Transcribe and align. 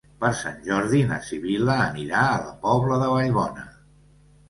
Per 0.21 0.29
Sant 0.37 0.55
Jordi 0.67 1.01
na 1.11 1.19
Sibil·la 1.27 1.77
anirà 1.85 2.25
a 2.33 2.43
la 2.49 2.59
Pobla 2.67 3.01
de 3.07 3.15
Vallbona. 3.15 3.71